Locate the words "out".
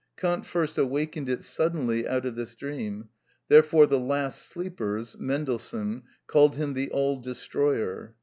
2.07-2.25